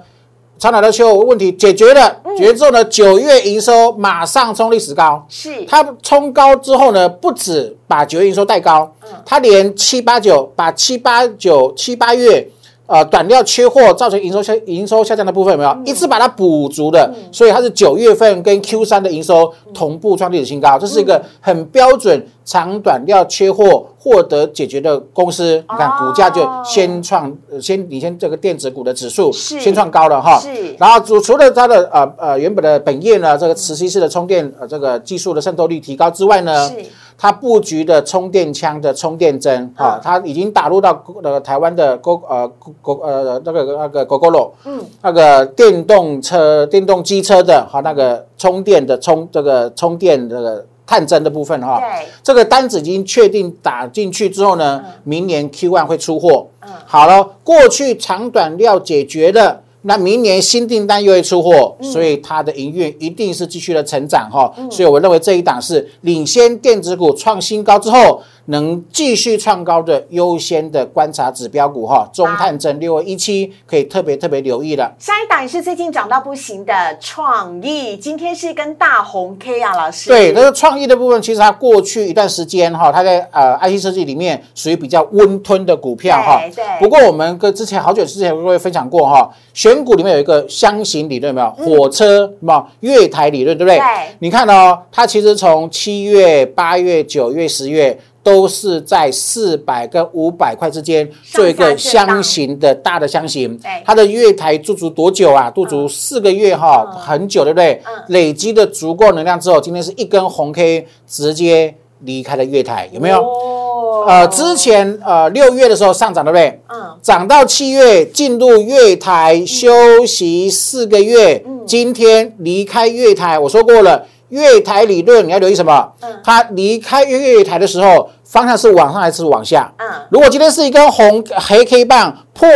[0.61, 2.37] 长短的缺货问题解决了，嗯。
[2.37, 5.27] 解决之后呢，九月营收马上冲历史高。
[5.29, 5.65] 是。
[5.67, 9.09] 它冲高之后呢，不止把九月营收带高，嗯。
[9.27, 12.49] 它连七八九把七八九七八月
[12.89, 15.79] 呃短料缺货造成营收下营收下降的部分有没有？
[15.85, 17.09] 一次把它补足的？
[17.31, 25.57] 所以它是九月份跟 Q 三的营收同步创历史新高，这是一个很标准长短料缺货获得解决的公司。
[25.57, 30.41] 你看股价就先创呃先领先这个电子股的指数，先创高了哈。
[30.41, 30.75] 是。
[30.79, 36.75] 然后除除了它的呃呃原本的本业呢，这个磁吸式的充电呃这个技术的渗透率提高之外呢是，
[37.21, 42.49] 它布局的充电枪的充电针啊嗯，它已经打入到那个台湾的 Go 呃
[42.81, 56.47] Go 呃那个那个 GoGoRo，嗯，那个电动车电动机车的哈那个充电的充这个充电这个探针的部分哈，对，这个单子已经确定打进去之后呢，明年 Q one 会出货。
[56.61, 56.71] 嗯。
[56.87, 59.61] 好了，过去长短料解决了。
[59.83, 64.53] 那明年新订单又会出货，嗯所以它的营运一定是继续的成长哈。
[64.71, 72.09] 所以我认为这一档是领先电子股创新高之后，能继续创高的优先的观察指标股哈。
[72.13, 74.95] 中探针六二一七可以特别特别留意了。
[74.99, 80.09] 下一档也是最近涨到不行的创意，今天是跟大红 K 啊，老师。
[80.09, 86.65] 对，那个创意的部分，其实它过去一段时间哈，它在呃 IC 设计里面属于比较温吞的股票哈对对。
[86.81, 91.51] 不过我们跟之前好久之前跟各位分享过哈，选股里面有一个箱型理论，有没有？
[91.51, 92.67] 火车有没有？
[92.81, 93.79] 月台理论，对不对？
[93.79, 93.85] 对
[94.21, 97.99] 你看哦，它其实从七月、八月、九月、十月。
[98.29, 105.51] 都是在四百跟五百块之间做一个箱型的大的箱型，它的月台驻足多久啊？
[105.51, 108.05] 驻足四个月哈，嗯很久，对不对嗯？
[108.09, 113.23] 累积的足够能量之后，今天是一根红 K 直接离开了月台，有没有？
[113.23, 116.61] 哦呃，之前呃六月的时候上涨，对不对？
[116.69, 125.93] 嗯，涨到七月进入月台休息四个月，嗯今天离开月台，我说过了，月台理论你要留意什么？
[126.03, 129.73] 嗯它离开月台的时候，方向是往上还是往下？
[129.79, 132.47] 嗯如果今天是一根红黑 K 棒破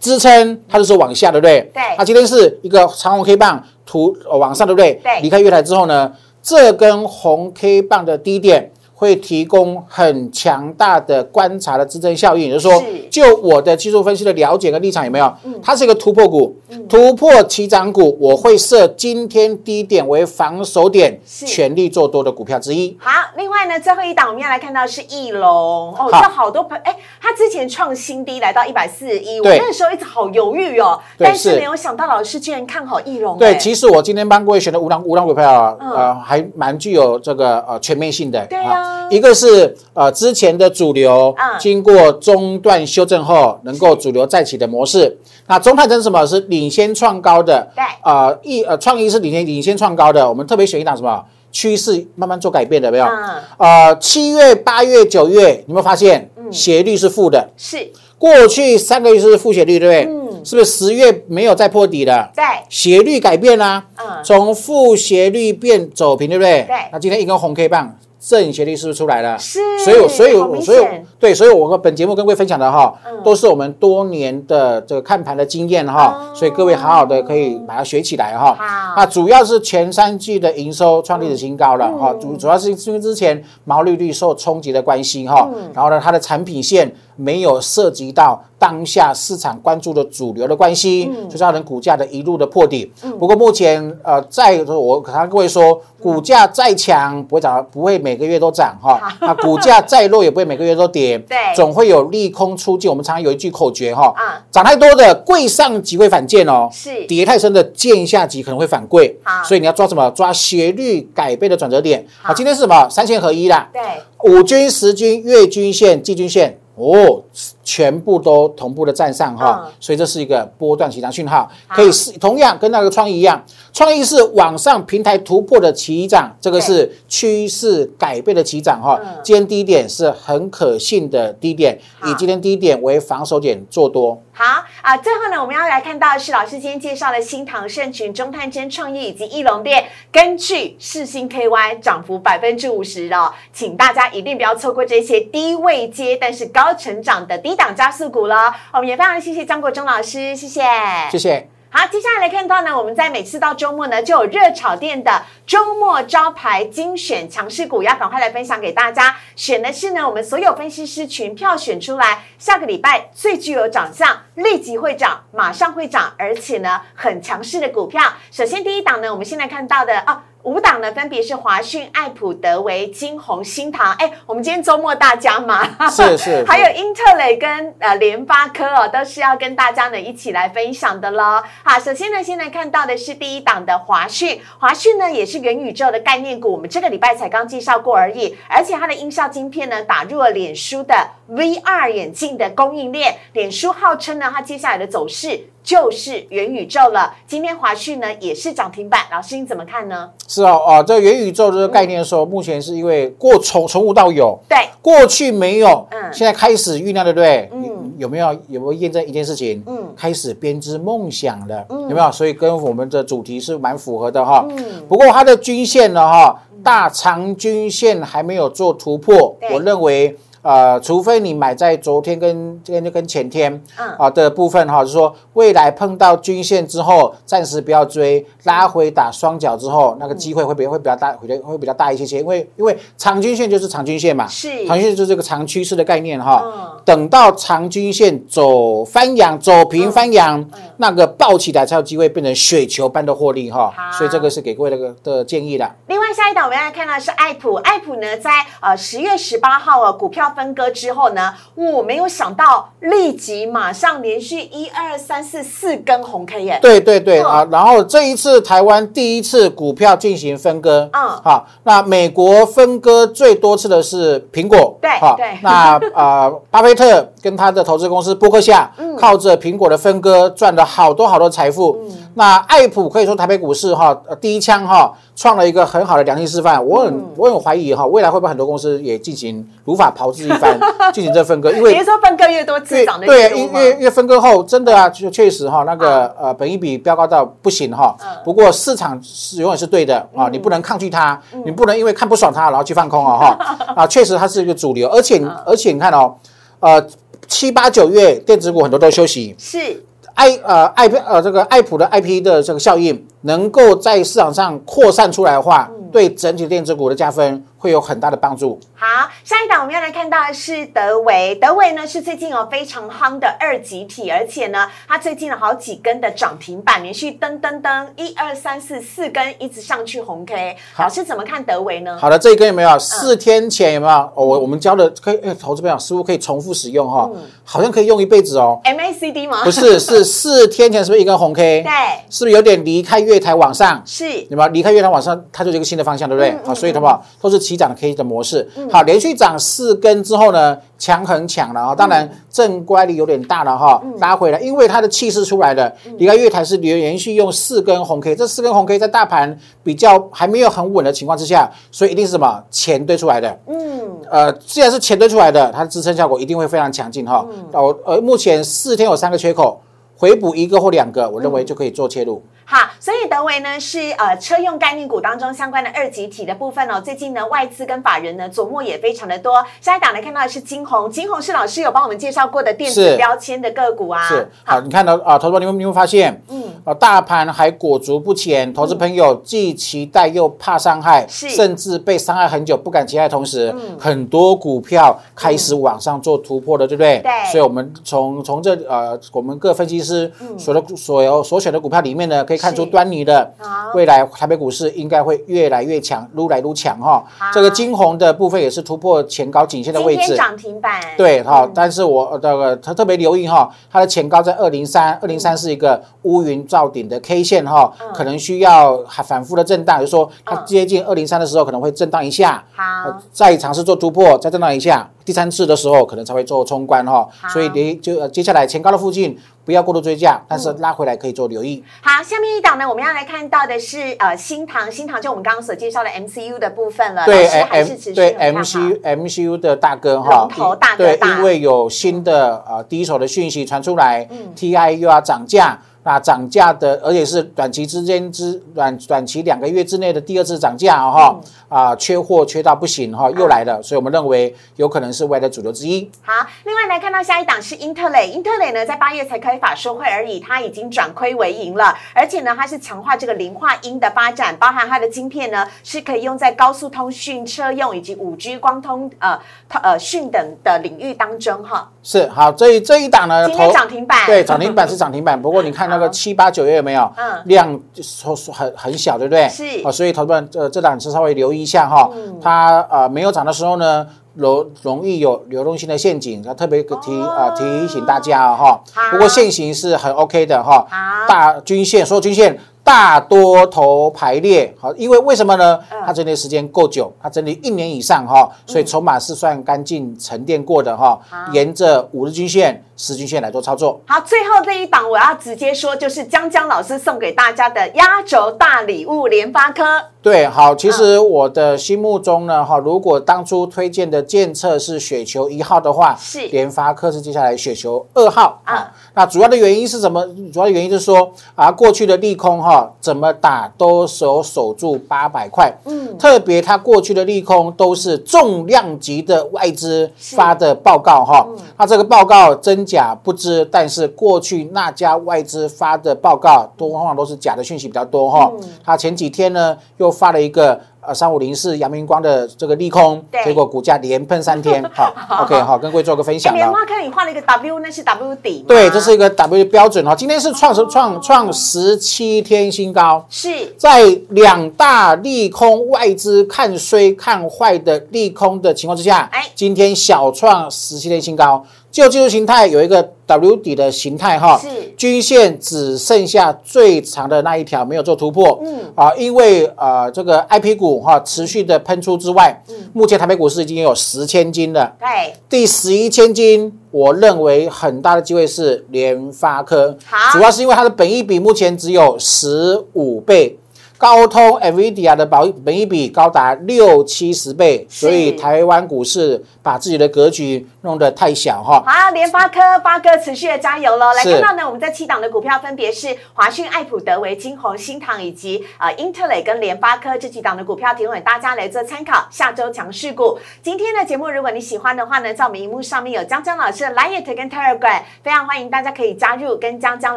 [0.00, 1.60] 支撑，它就是往下，对不对？
[1.72, 4.94] 对它今天是一个长红 K 棒图呃往上，对不对？
[5.02, 8.71] 对离开月台之后呢，这根红 K 棒的低点。
[9.02, 15.34] 会提供很强大的观察的支撑效应，也就是说，就我的技术分析的了解跟立场有没有？
[15.42, 15.60] 嗯。
[15.60, 16.56] 它是一个突破股，
[16.88, 21.44] 突破起涨股，我会设今天低点为防守点，是。
[21.46, 22.96] 全力做多的股票之一。
[23.00, 25.42] 好，另外呢，最后一档我们要来看到是翼龙。
[25.42, 26.22] 哦，好。
[26.22, 31.56] 这好多朋哎，他之前创新低来到一百四十一，我那个时候一直好犹豫哦，但是是。
[31.56, 35.90] 没有想到老师居然看好翼龙，对，哎其实我今天帮各位选的五档五档股票啊，嗯。
[35.90, 38.46] 呃，还蛮具有这个呃全面性的。
[38.46, 45.18] 对啊一个是呃之前的主流嗯，经过中段修正后，能够主流再起的模式。
[45.48, 46.24] 那中探针是什么？
[46.26, 47.68] 是领先创高的。
[47.74, 50.28] 对呃，一呃创意是领先领先创高的。
[50.28, 51.22] 我们特别选一档什么？
[51.50, 53.04] 趋势慢慢做改变的，没有？
[53.04, 53.28] 嗯
[53.58, 57.50] 呃，七月、八月、九月，有没有发现斜率是负的？
[57.58, 60.14] 是过去三个月是负斜率，对不对？
[60.14, 62.28] 嗯是不是十月没有再破底了？
[62.34, 66.64] 对斜率改变啦、嗯从负斜率变走平，对不对？
[66.66, 69.36] 对那今天一根红 K 棒，正斜率是不是出来了？
[69.36, 70.86] 是所以，所以我，所以
[71.18, 73.20] 对，所以我们本节目跟各位分享的哈，嗯。
[73.24, 76.34] 都是我们多年的这个看盘的经验哈，哦。
[76.34, 78.54] 所以各位好好的可以把它学起来哈。
[78.54, 78.94] 好。
[78.96, 85.70] 那主要是前三季的营收创历史新高了哈，嗯主主要是因为之前毛利率受冲击的关系哈，嗯。
[85.74, 92.92] 然后呢，它的产品线没有涉及到当下市场关注的主流的关系，嗯就造成股价的一路的破底。
[93.18, 99.00] 不过目前呃，在我常各位说，股价再强不会涨，不会每个月都涨哈。
[99.20, 102.88] 那股价再弱也不会每个月都跌， 对总会有利空出尽。
[102.88, 110.08] 我们常常有一句口诀哈啊，涨太多的贵上级会反贱哦，是跌太深的贱下级可能会反贵好，所以你要抓什么？
[110.12, 112.06] 抓斜率改变的转折点。
[112.20, 112.88] 好好，今天是什么？
[112.88, 113.68] 三线合一啦。
[113.72, 113.82] 对
[114.30, 117.24] 五均、十均、月均线、季均线，哦，
[117.62, 119.72] 全部都同步的站上哈，嗯。
[119.80, 129.20] 所以这是一个波段起涨讯号，可以是同样跟那个创意一样，创意是往上平台突破的起涨，这个是趋势改变的起涨哈嗯。
[129.22, 134.22] 今天低点是很可信的低点，以今天低点为防守点做多。
[134.34, 148.54] 好啊，最后呢，我们要来看到的是老师今天介绍的新唐盛群、中探针创意以及翼龙店，根据世星 KY 涨幅百分之五十哦，请大家一定不要错过这些低位接但是高成长的低档加速股了。
[148.72, 150.62] 我们也非常谢谢张国忠老师，谢谢，
[151.10, 151.48] 谢谢。
[151.74, 159.16] 好，接下来来看到呢，我们在每次到周末呢，就有热炒店的周末招牌精选强势股，要赶快来分享给大家。
[159.36, 168.02] 选的是呢，我们所有分析师群票选出来，下个礼拜最具有长相，立即会涨，马上会涨，而且呢很强势的股票。
[168.30, 170.20] 首先第一档呢，我们现在看到的哦。
[170.44, 173.92] 五档呢，分别是华讯、爱普、德维、金鸿、新唐。
[173.94, 181.40] 哎，我们今天周末大家嘛，是是， 还有英特雷跟呃联发科哦，都是要跟大家呢一起来分享的喽。
[181.62, 190.94] 好，首先呢，现在看到的是第一档的华讯，华讯呢也是元宇宙的概念股，我们这个礼拜才刚介绍过而已，而且它的音效晶片呢打入了脸书的
[191.30, 195.46] VR 眼镜的供应链，脸书号称呢它接下来的走势。
[195.62, 197.14] 就是元宇宙了。
[197.26, 200.10] 今天华讯呢也是涨停板，老师你怎么看呢？
[200.26, 207.48] 是哦，啊，这个元宇宙这个概念的时候，目前是因为过从从无到有，对，过去没有，嗯，现在开始酝酿，对不对？
[207.52, 209.62] 嗯，有没有有没有验证一件事情？
[209.66, 212.10] 嗯，开始编织梦想了，有没有？
[212.10, 214.44] 所以跟我们的主题是蛮符合的哈。
[214.50, 220.16] 嗯，不过它的均线呢，哈，大长均线还没有做突破，我认为。
[220.42, 223.62] 呃，除非你买在昨天跟跟跟前天
[223.96, 236.42] 啊的部分哈，就是说未来碰到均线之后，暂时不要追，拉回打双脚之后，那个机会会比会比较大，会会比较大一些些，因为因为长均线就是长均线嘛，是长均线就是这个长趋势的概念哈。
[236.84, 240.44] 等到长均线走翻阳，走平翻阳，
[240.78, 243.72] 那个爆起来才有机会变成雪球般的获利哈。
[243.96, 245.70] 所以这个是给各位的个的建议的。
[245.86, 250.31] 另外下一档我们要看到是爱普，爱普呢在呃十月十八号啊股票。
[250.32, 256.58] 分割之后呢，我没有想到立即马上连续一二三四四根红 K 耶！
[256.60, 271.78] 对对对啊，然后这一次台湾第一次股票进行分割，嗯，好，那美国分割最多次的是苹果，对，好，对，那呃，巴菲特跟他的投资公司伯克夏，靠着苹果的分割赚了好多好多财富。
[272.14, 276.62] 那爱普可以说台北股市哈第一枪哈创了一个很好的良性示范。
[276.64, 280.58] 我很我很怀疑哈，未来会不会很多公司也进行如法炮制一番，
[280.92, 281.50] 进行这分割？
[281.52, 287.96] 因为别说分割越多，自涨的对，因为因为分割后真的啊，就确实哈那个呃本一比飙高到不行哈。
[288.24, 293.56] 不过市场是永远是对的啊，你不能抗拒它，你不能因为看不爽它然后去放空啊哈。
[293.74, 296.14] 啊，确实它是一个主流，而且而且你看哦，
[296.60, 296.86] 呃
[297.26, 299.34] 七八九月电子股很多都休息。
[299.38, 299.82] 是。
[300.14, 307.44] 爱呃爱呃这个爱普的 IP 的这个效应能够在市场上扩散出来的话，对整体电子股的加分。
[307.62, 308.58] 会有很大的帮助。
[308.74, 311.36] 好，下一档我们要来看到的是德维。
[311.36, 320.56] 德维呢是最近哦非常夯的二级体，而且呢它最近有好几根的涨停板，连续噔噔噔一二三四四根一直上去红 K。
[320.76, 321.96] 老师怎么看德维呢？
[322.00, 322.76] 好的，这一根有没有？
[322.80, 324.12] 四天前有没有？
[324.16, 327.08] 我我们教的可以，投资朋友似乎可以重复使用哈，
[327.44, 328.60] 好像可以用一辈子哦。
[328.64, 329.44] MACD 吗？
[329.44, 331.62] 不是，是 四天前是不是一根红 K？
[331.62, 331.70] 对，
[332.10, 333.80] 是不是有点离开月台往上？
[333.86, 334.48] 是，对吧？
[334.48, 336.36] 离开月台往上，它就是一个新的方向，对不对？
[336.44, 337.06] 好，所以好不好？
[337.20, 337.51] 都是。
[337.52, 341.74] 起涨的 K 的模式，好，连续涨四根之后呢，强很强了啊！
[341.74, 345.70] 当然正乖离有点大了哈，拉回来，因为它的气势出来了。
[345.98, 353.38] 离开月台是连连续用四根红 K，这四根红 K 在大盘比较还没有很稳的情况之下，所以一定是什么钱堆出来的。
[353.46, 353.80] 嗯，
[354.10, 357.26] 呃，既然是钱堆出来的，它的支撑效果一定会非常强劲哈。
[357.52, 359.60] 哦，呃，目前四天有三个缺口，
[360.02, 362.20] 回补一个或两个，我认为就可以做切入。
[362.44, 366.80] 好，所以德维呢是呃车用概念股当中相关的二级体的部分哦。
[366.84, 369.32] 最近呢外资跟法人呢琢磨也非常的多。
[369.60, 374.02] 下一档呢看到的是金红，金红是老师有帮我们介绍过的电子标签的个股啊。
[374.08, 386.98] 是，好，你看到啊，投资者你会你会发现，嗯，啊大盘还裹足不前，投资朋友既期待又怕伤害，是甚至被伤害很久不敢期待，同时很多股票开始往上做突破了，对不对？
[386.98, 387.30] 对。
[387.30, 389.91] 所以我们从从这呃我们各分析师
[390.36, 392.42] 所的所有所选的股票里面呢，可以。
[392.42, 393.32] 看出端倪的，
[393.72, 397.04] 未来台北股市应该会越来越强，撸来撸强哈。
[397.32, 400.80] 这个金红的部分也是突破前高颈线的位置，涨停板。
[400.96, 414.90] 对哈，但是我这个他特别留意哈，它的前高在二零三，二零三是一个乌云罩顶的 K 线哈，可能需要反复的震荡，就是说它接近二零三的时候可能会震荡一下，好，再尝试做突破，再震荡一下。
[415.04, 421.62] 第三次的时候，可能才会做冲关哈，所以你就接下来前高的附近不要过度追价，但是拉回来可以做留意。
[421.80, 427.04] 好，下面一档呢，我们要来看到的是呃新塘，新塘就我们刚刚所介绍的 MCU 的部分了。
[427.04, 435.58] 对，M 对 MCU MCU 的大哥哈，龙头大哥大，因为有新的呃第一手的讯息传出来，TI 又要涨价。
[435.84, 441.18] 那涨价的，而且是短期之间之短短期两个月之内的第二次涨价哈
[441.48, 445.90] 啊，缺货缺到不行哈，又来了，所以我们认为有可能是未来的主流之一。
[446.02, 446.12] 好，
[446.44, 459.18] 另外来看到下一档是英特雷，英特雷呢在八月才开法说会而已，它已经转亏为盈了，而且呢它是强化这个磷化铟的发展，包含它的晶片呢是可以用在高速通讯、车用以及五 G 光通呃
[459.48, 461.68] 呃讯等的领域当中哈。
[461.82, 465.71] 是好，这这一档呢，今天涨停板对涨停板是涨停板，不过你看。
[465.72, 466.92] 那个七八九月有没有？
[466.96, 469.28] 嗯量说说很很小，对不对？
[469.28, 473.86] 是啊，所以投资们呃这档次稍微留意一下哈，它呃没有涨的时候呢。
[474.14, 478.90] 容容易有流动性的陷阱，要特别提啊、提醒大家啊哈好。
[478.90, 485.58] 不过现行是很 OK 的哈好，大均线所有均线大多头排列，好，因为为什么呢？
[485.70, 491.32] 嗯它整理时间够久，它整理一年以上哈，所以筹码是算干净沉淀过的哈好。
[491.32, 493.80] 沿着五日均线、十均线来做操作。
[493.86, 499.64] 好，最后这一档我要直接说，就是江江老师送给大家的压轴大礼物——联发科。
[500.02, 506.26] 对，好，其实我的心目中呢，哈，如果当初推荐的建测是雪球一号的话，是。
[506.26, 508.54] 联发科是接下来雪球二号啊。
[508.54, 508.72] 啊。
[508.94, 510.04] 那主要的原因是什么？
[510.32, 521.24] 主要的原因就是说啊，过去的利空哈，怎么打都守守住八百块，嗯，特别它过去的利空都是重量级的外资发的报告哈，
[521.56, 528.32] 它这个报告真假不知，但是过去那家外资发的报告都往往都是假的讯息比较多哈。
[528.64, 536.38] 它前几天呢又发了一个呃三五零四阳明光的这个利空对，结果股价连喷三天， 好，OK 好，跟各位做个分哎，享了。
[536.38, 538.44] 莲花看你画了一个 W，那是 W 底吗？
[538.48, 543.04] 对，这是一个 W 标准哈，今天是创创创十七天新高。
[543.10, 551.44] 是在两大利空、外资看衰看坏的利空的情况之下，哎今天小创十七天新高。
[551.70, 558.72] 就技术形态有一个 W 底的形态哈，是均线只剩下最长的那一条没有做突破，嗯。
[558.74, 570.18] 啊，因为呃这个 I P 股哈持续的喷出之外，目前台北股市已经有十千金了，对，第十一千金，我认为很大的机会是联发科，好。
[570.18, 573.38] 主要是因为它的本益比目前只有十五倍。
[573.82, 581.60] 高通 NVIDIA 的保本益比高达六七十倍，所以台湾股市把自己的格局弄得太小哈。
[581.66, 583.92] 好，联发科发哥持续的加油喽！
[583.92, 592.06] 来看到呢，我们这七档的股票分别是华讯、爱普、德维、金鸿、新唐以及呃英特雷跟联发科这几档的股票，提供给大家来做参考。
[592.08, 599.96] 下周强势股，今天的节目如果你喜欢的话呢，在我们荧幕上面有江江老师的 Line 跟 Telegram，非常欢迎大家可以加入，跟江江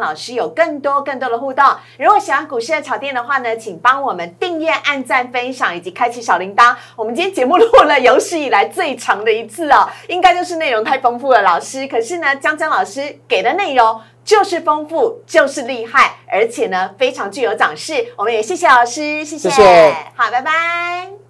[0.00, 1.64] 老师有更多更多的互动。
[2.00, 6.74] 如果喜欢股市的炒店的话呢，请帮我们订阅、按赞、分享以及开启小铃铛。
[6.94, 11.86] 我们今天节目录了有史以来最长的一次哦，应该就是内容太丰富了，老师。
[11.86, 18.06] 可是呢，江江老师给的内容就是丰富，就是厉害，而且呢非常具有涨势。
[18.16, 21.25] 我们也谢谢老师，谢谢，谢谢好，拜拜。